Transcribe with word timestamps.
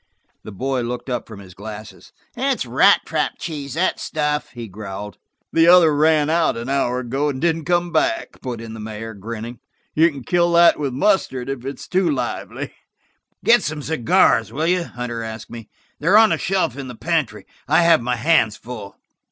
The 0.43 0.51
boy 0.51 0.81
looked 0.81 1.11
up 1.11 1.27
from 1.27 1.41
his 1.41 1.53
glasses. 1.53 2.11
"It's 2.35 2.65
rat 2.65 3.01
trap 3.05 3.33
cheese, 3.37 3.75
that 3.75 3.99
stuff," 3.99 4.49
he 4.53 4.67
growled. 4.67 5.19
"The 5.53 5.67
other 5.67 5.93
ran 5.95 6.27
out 6.27 6.57
an 6.57 6.69
hour 6.69 7.01
ago 7.01 7.29
and 7.29 7.39
didn't 7.39 7.65
come 7.65 7.91
back," 7.91 8.41
put 8.41 8.61
in 8.61 8.73
the 8.73 8.79
mayor, 8.79 9.13
grinning. 9.13 9.59
"You 9.93 10.09
can 10.09 10.23
kill 10.23 10.51
that 10.53 10.79
with 10.79 10.91
mustard, 10.91 11.49
if 11.49 11.65
it's 11.67 11.87
too 11.87 12.09
lively." 12.09 12.73
"Get 13.45 13.61
some 13.61 13.83
cigars, 13.83 14.51
will 14.51 14.65
you?" 14.65 14.85
Hunter 14.85 15.21
asked 15.21 15.51
me 15.51 15.69
"They're 15.99 16.17
on 16.17 16.31
a 16.31 16.37
shelf 16.39 16.75
in 16.75 16.87
the 16.87 16.95
pantry. 16.95 17.45
I 17.67 17.83
have 17.83 18.01
my 18.01 18.15
hands 18.15 18.57
full." 18.57 18.95